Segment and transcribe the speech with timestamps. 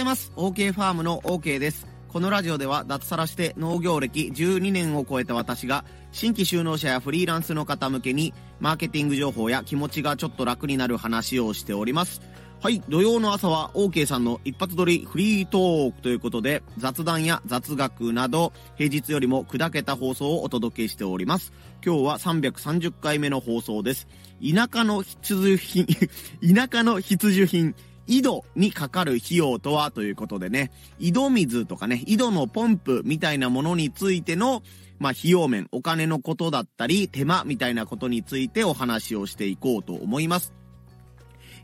[0.00, 0.32] ざいます。
[0.36, 1.86] OK ファームの OK です。
[2.08, 12.22] このラジオでは脱サラして農業歴12年を超えた私が新規就農者やフリーランスの方向けにマーケティング情報や気持ちがちょっと楽になる話をしております。
[12.62, 21.52] はい、土曜の朝は OK さんの一発撮りフリートークということで雑談や雑学など平日よりも砕けた放送をお届けしております。
[21.84, 24.08] 今日は330回目の放送です。
[24.42, 25.86] 田舎の必需品
[26.54, 27.74] 田舎の必需品
[28.10, 34.64] 井戸にかかる費用とはということでね、井戸水とかね、井戸のポンプみたいなものについての、
[34.98, 40.52] まあ、費用面、お金のことだったり、手間みたいなことについてお話をしていこうと思います。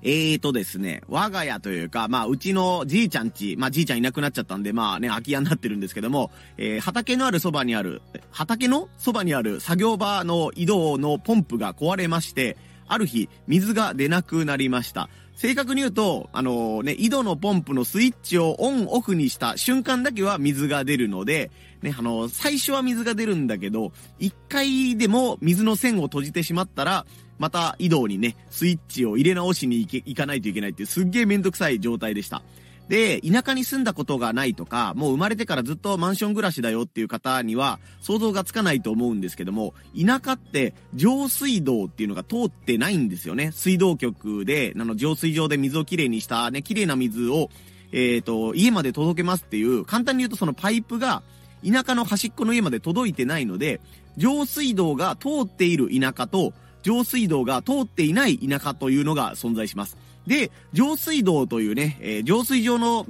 [0.03, 15.09] えーとですね、我が家というか、まあ、うちのじいちゃんち、まあ、じいちゃんいなくなっちゃったんで、まあね、空き家になってるんですけども、えー、畑のあるそばにある、畑のそばにある作業場の移動のポンプが壊れまして、ある日、水が出なくなりました。
[15.37, 21.51] 正確に言うと、あのー、ね、井戸のポンプのスイッチをオンオフにした瞬間だけは水が出るので、
[21.83, 27.05] ね、あのー、最初は水が出るんだけど、一回でも水の線を閉じてしまったら、
[27.39, 32.43] また井戸にね、スイッチを入れ直しに行け行かないといけないっていうすっげえめんどくさい状態でした。
[32.89, 43.51] で、田舎に住んだことがないとか、もう生まれてからずっとマンション暮らしだよっていう方には想像がつかないと思うんですけども、田舎って上水道っていうのが通ってないんですよね。
[43.53, 47.51] 水道局で、あの、浄水場で水をきれいにしたね、きれいな水を、
[47.93, 51.23] えっ、ー、と、家まで届けますっていう、簡単に言うとそのパイプが
[51.69, 53.81] 田舎の端っこの家まで届いてないので、
[54.17, 59.97] 上水道が通っている田舎と、上水道が通っていない田舎というのが存在します。
[60.27, 63.07] で、上水道というね、えー、浄水場の、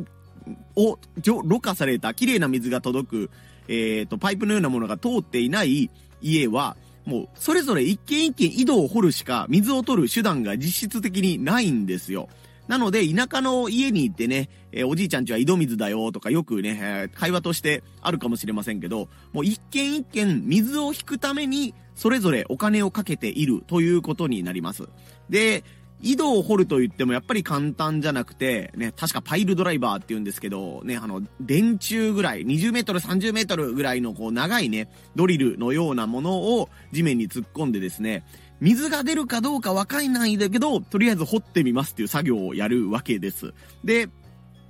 [0.77, 3.31] を、ろ過された綺麗な水が届く、
[3.69, 12.29] えっ、と、パイプのようなものが通っていない家は、もう、それぞれ一軒一軒井戸を掘るしか水を取る手段が実質的にないんですよ。
[12.69, 24.89] なので、田舎の家に行ってね、えー、おじいちゃんちは井戸水だよとかよくね、えー、会話としてあるかもしれませんけど、もう一軒一軒水を引くために、それぞれお金をかけているということになります。
[25.31, 25.65] で、
[26.03, 38.25] 井戸を掘ると言ってもやっぱり簡単じゃなくて、ね、確かパイルドライバーって言うんですけど、ね、あの、電柱ぐらい、20メートル、30メートルぐらいのこう長いね、ドリルのようなものを地面に突っ込んでですね、
[38.61, 43.53] 水が出るかどうかわかんないんだけど、とりあえず掘ってみますっていう作業をやるわけです。
[43.85, 44.09] で、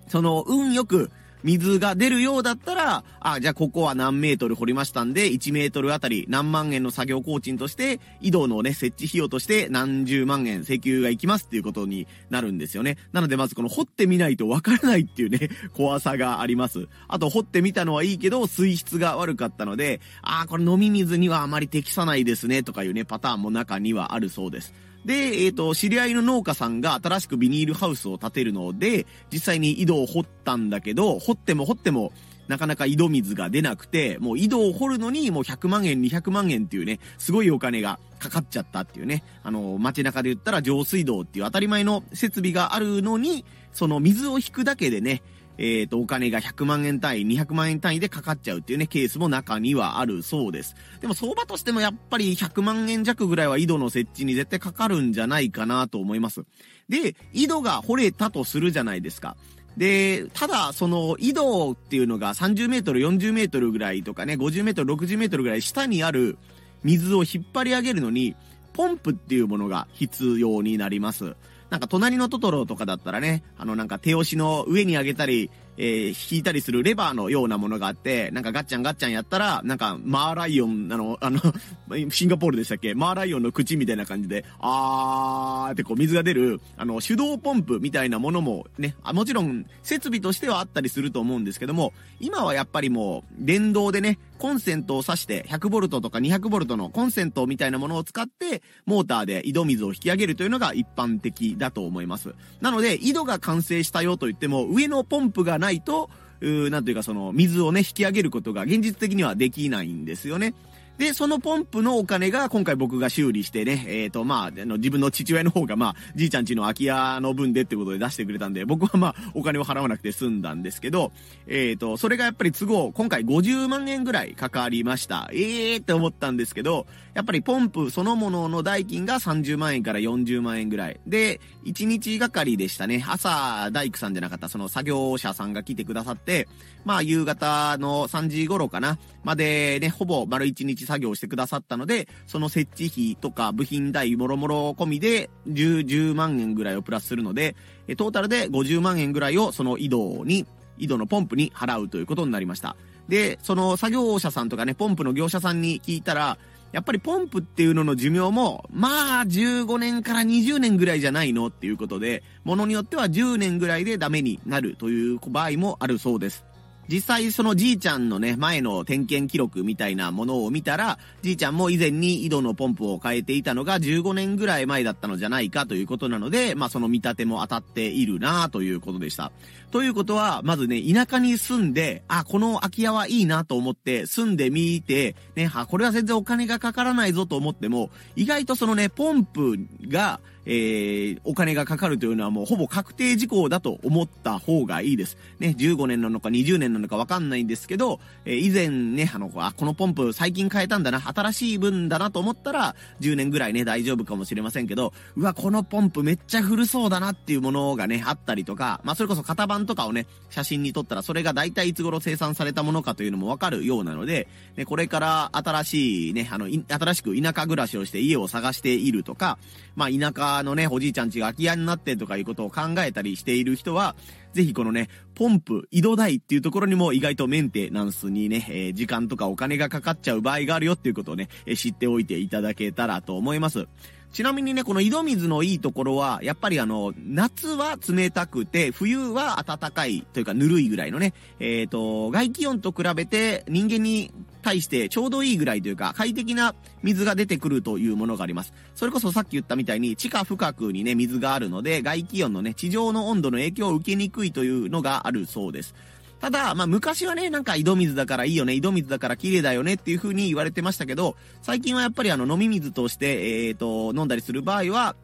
[0.09, 1.11] その、運よく、
[1.43, 12.97] 水が出るようだったら、あ、じゃあここは何メートル掘りましたんで、1メートルあたり何万円の作業工賃として、井戸のね、設置費用として何十万円請求がいきますっていうことになるんですよね。
[13.13, 16.89] なのでまずこの掘ってみないとわからないっていうね、 怖さがあります。
[17.09, 24.75] あと掘ってみたのはいいけど、水質が悪かったので、あ、これ飲み水にはあまり適さないですね、とかいうね、パターンも中にはあるそうです。
[25.07, 32.13] で、えっ、ー、と、知り合いの農家さんが新しくビニールハウスを建てるので、実際に井戸を掘ったんだけど、掘っても掘っても、
[32.49, 45.23] なかなか井戸水が出なくて、もう井戸を掘るのにもう100万円、200万円っていうね、すごいお金がかかっちゃったっていうね、あの、街中で言ったら上水道っていう当たり前の設備があるのに、その水を引くだけでね、
[45.59, 50.77] えっ、ー、と、お金が100万円単位、200万円単位でかかっちゃうっていうね、ケースも中にはあるそうです。
[51.01, 56.43] でも相場としてもやっぱり100万円弱ぐらいは井戸の設置に絶対かかるんじゃないかなと思います。
[56.89, 59.37] で、井戸が掘れたとするじゃないですか。
[59.77, 66.39] で、ただ、その、井戸っていうのが30メートル、40メートルぐらいとかね、50メートル、60メートルぐらい下にある
[66.83, 68.35] 水を引っ張り上げるのに、
[68.73, 71.35] ポンプっていうものが必要になります。
[71.71, 81.41] なんか隣のトトロとかだったらね、あのなんか手押しの上に上げたり、えー、引いたりするレバーのようなものがあって、なんかガッチャンガッチャンやったら、なんかマーライオン、あの、あの、
[82.11, 82.95] シンガポールでしたっけ？
[82.95, 102.35] マーライオンの口みたいな感じで、あーってこう水が出る、あの、手動ポンプみたいなものもね、あもちろん設備としてはあったりすると思うんですけども、今はやっぱりもう、電動でね、コンセントを挿して、100V とか 200V のコンセントみたいなものを使って、モーターで井戸水を引き上げるというのが一般的だと思います。
[102.61, 106.09] なので、井戸が完成したよと言っても、上のポンプがないないと、
[106.41, 110.55] なんというかその水をね、引き上げることが現実的にはできないんですよね。
[110.99, 121.13] で、そのポンプのお金が今回僕が修理してね、えっ、ー、と、まあ、あの、自分の父親の方が、まあ、じいちゃんちの空き家の分でってことで出してくれたんで、僕はまあ、お金を払わなくて済んだんですけど、
[121.47, 125.29] えっ、ー、と、それがやっぱり都合、今回50万円ぐらいかかりました。
[125.33, 131.01] ええー、って思ったんですけど、やっぱりポンプそのものの代金が30万円から40万円ぐらい。
[131.07, 133.05] で、1日がかりでしたね。
[133.07, 136.49] 朝、大工さんじゃなかった、その作業者さんが来てくださって、
[136.85, 147.57] まあ、夕方の3時頃かな、までね、ほぼ丸1日作業してくださったので、その設置費とか部品代もろもろ込みで10、10万円ぐらいをプラスするので、
[147.97, 150.47] トータルで50万円ぐらいをその井戸に、
[150.79, 152.77] 井戸のポンプに払うということになりました。
[153.09, 156.39] で、その作業者さんとかね、ポンプの業者さんに聞いたら、
[156.73, 166.45] やっぱりポンプっていうのの寿命も、まあ15年から20年ぐらいじゃないのっていうことで、ものによっては10年ぐらいでダメになるという場合もあるそうです。
[166.89, 179.33] 実際そのじいちゃんのね、前の点検記録みたいなものを見たら、じいちゃんも以前に井戸のポンプを変えていたのが15年ぐらい前だったのじゃないかということなので、まあその見立ても当たっているなということでした。
[179.73, 189.59] ということは、まずね、田舎に住んで、あ、この空き家はいいなと思って住んでみて、ね、は、これは全然お金がかからないぞと思っても、意外とそのね、ポンプ
[189.89, 195.19] が、えー、お金がかかるというのはもうほぼ確定事項だと思った方がいいです。
[195.39, 219.39] ね、15年なのか20年なのかわかんないんですけど、えー、以前ね、あの、あ、このポンプ最近変えたんだな、新しい分だなと思ったら、10年ぐらいね、大丈夫かもしれませんけど、うわ、このポンプめっちゃ古そうだなっていうものがね、あったりとか、まあ、それこそ型番とかをね、写真に撮ったら、それが大体いつ頃生産されたものかというのもわかるようなので、ね、これから新しいね、あの、新しく田舎暮らしをして家を探しているとか、
[219.75, 223.97] まあ、田舎のね、おじいちゃんちが空き家になってとかいうことを考えたりしている人は、
[224.33, 233.67] ぜひこのね、ポンプ、井戸代っていうところにも意外とメンテナンスにね、えー、時間とかお金がかかっちゃう場合があるよっていうことをね、えー、知っておいていただけたらと思います。
[234.13, 244.11] ちなみにね、この井戸水のいいところは、やっぱりあの、夏は冷たくて、冬は暖かいというかぬるいぐらいのね、えっ、ー、と、外気温と比べて人間に
[244.47, 246.55] 対してちょうどいいぐらいというか、快適な
[246.85, 248.53] 水が出てくるというものがあります。
[248.77, 255.75] それこそさっき言ったみたいに、地下深くにね、水があるので、外気温のね、地上の温度の影響を受けにくいというのがあるそうです。
[256.21, 264.95] ただ、まあ昔はね、なんか井戸水だからいいよね、井戸水だから綺麗だよねっていう風に言われてましたけど、最近はやっぱりあの飲み水として、えっ、ー、と、飲んだりする場合は、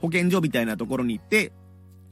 [0.00, 1.52] 保健所みたいなところに行って、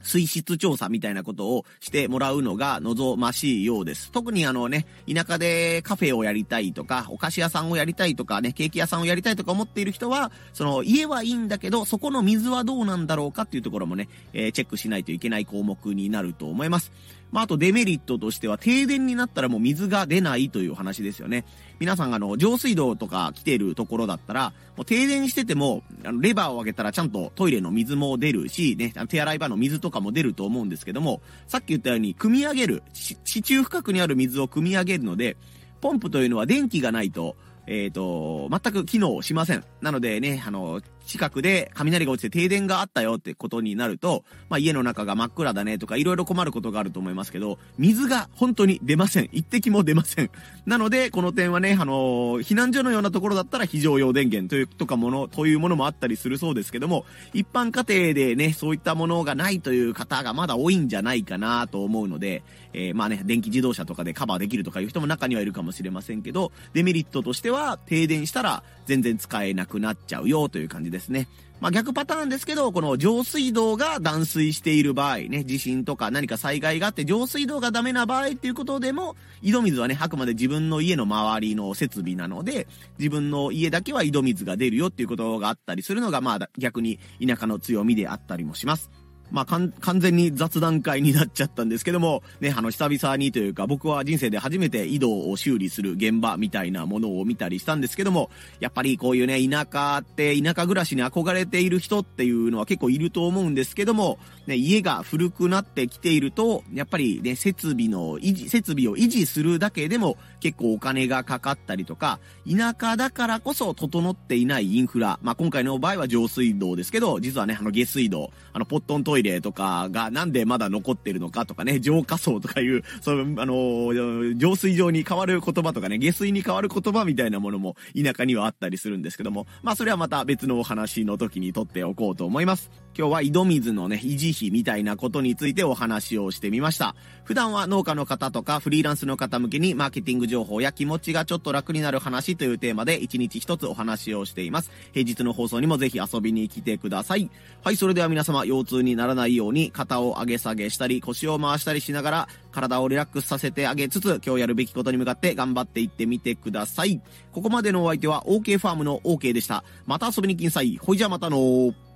[0.02, 4.10] 水質調査みたいなことをしてもらうのが望ましいようです。
[4.12, 16.92] 特にあのね、田舎でカフェをやりたいとか、お菓子屋さんをやりたいとかね、ケーキ屋さんをやりたいとか思っている人は、その家はいいんだけど、そこの水はどうなんだろうかっていうところもね、えー、チェックしないといけない項目になると思います。
[17.32, 21.44] まあ、あとデメリットとしては停電になったらもう水が出ないという話ですよね。
[21.78, 35.36] 皆さんあの、上水道とか来てるところだったら、もう停電してても、あの、レバーを上げたらちゃんとトイレの水も出るし、ね、手洗い場の水とかも出ると思うんですけども、さっき言ったように、組み上げる、地中深くにある水を組み上げるので、
[35.80, 37.36] ポンプというのは電気がないと、
[37.66, 39.64] えっ、ー、と、全く機能しません。
[39.80, 49.28] なのでね、あの、近くで雷が落ちて停電があったよってことになると、まあ、家の中が真っ暗だねとかいろいろ困ることがあると思いますけど、水が本当に出ません。
[49.32, 50.30] 一滴も出ません。
[50.66, 62.42] なので、この点はね、あの、避難所のようなところだったら非常用電源という、とかもの、というものもあったりするそうですけども、一般家庭でね、そういったものがないという方がまだ多いんじゃないかなと思うので、
[62.72, 71.28] えー、まあね、電気自動車とかでカバーできるとかいう人も中にはいるかもしれませんけど、デメリットとしては、停電したら全然使えなくなっちゃうよという感じですね。
[71.60, 82.66] まあ、逆パターンですけど、この上水道が断水している場合ね、地震とか何か災害があって上水道がダメな場合っていうことでも、井戸水はね、あくまで自分の家の周りの設備なので、
[82.98, 88.90] 自分の家だけは井戸水が出るよっていうことがあったりするのが、まあ逆に田舎の強みであったりもします。
[89.30, 112.18] まあ、完全に雑談会になっちゃったんですけども、ね、あの、久々にというか、僕は人生で初めて井戸を修理する現場みたいなものを見たりしたんですけども、やっぱりこういうね、田舎って、田舎暮らしに憧れている人っていうのは結構いると思うんですけども、ね、家が古くなってきていると、やっぱりね、設備の維持、設備を維持するだけでも結構お金がかかったりとか、
[112.50, 132.70] 田舎だからこそ整っていないインフラ、まあ、今回の場合は上水道ですけど、実はね、あの下水道、あのポットントイレとかがなんでまだ残ってるのかとかね、浄化層とかいう、その、あの、浄水場に変わる言葉とかね、下水に変わる言葉みたいなものも田舎にはあったりするんですけども、まあそれはまた別のお話の時にとっておこうと思います。
[132.96, 136.94] 今日は井戸水のね、維持費みたいなことについてお話をしてみました。
[137.24, 144.72] 普段は農家の方とかフリーランスの方向けにマーケティング情報や気持ちがちょっと楽になる話というテーマで一日一つお話をしています。
[144.92, 147.30] 平日の放送にもぜひ遊びに来てください。
[147.62, 157.00] はい、それでは皆様腰痛にならないように肩を上げ下げしたり腰を回したりしながら体をリラックスさせてあげつつ今日やるべきことに向かって頑張っていってみてください。
[157.32, 159.64] ここまでのお相手は OK ファームの OK でした。
[159.86, 160.78] また遊びに来んさい。
[160.78, 161.89] ほいじゃまたのー。